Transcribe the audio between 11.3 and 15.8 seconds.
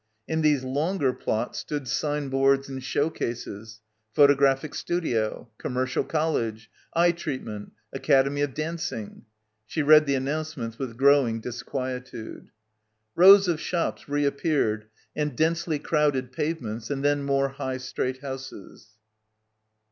disquietude. Rows of shops reappeared and densely